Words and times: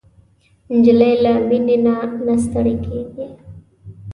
نجلۍ 0.75 1.13
له 1.23 1.31
مینې 1.47 1.77
نه 1.85 1.95
نه 2.25 2.35
ستړېږي. 2.43 3.01